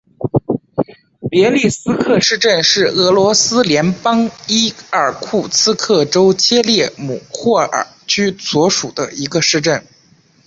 [1.29, 9.83] 别利斯克市镇是俄罗斯联邦伊尔库茨克州切列姆霍沃区所属的一个市镇。